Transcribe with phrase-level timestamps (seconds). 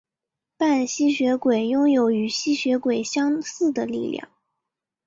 [0.57, 4.27] 半吸血鬼拥有与吸血鬼相似的力量。